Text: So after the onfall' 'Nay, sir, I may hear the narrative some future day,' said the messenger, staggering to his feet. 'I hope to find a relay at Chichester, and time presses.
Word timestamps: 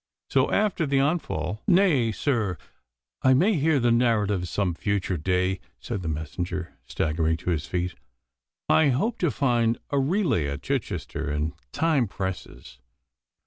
So 0.31 0.49
after 0.49 0.87
the 0.87 0.97
onfall' 0.97 1.59
'Nay, 1.67 2.11
sir, 2.11 2.57
I 3.21 3.35
may 3.35 3.53
hear 3.53 3.79
the 3.79 3.91
narrative 3.91 4.47
some 4.49 4.73
future 4.73 5.15
day,' 5.15 5.59
said 5.79 6.01
the 6.01 6.07
messenger, 6.07 6.75
staggering 6.87 7.37
to 7.37 7.51
his 7.51 7.67
feet. 7.67 7.93
'I 8.67 8.87
hope 8.89 9.19
to 9.19 9.29
find 9.29 9.77
a 9.91 9.99
relay 9.99 10.47
at 10.47 10.63
Chichester, 10.63 11.29
and 11.29 11.53
time 11.71 12.07
presses. 12.07 12.79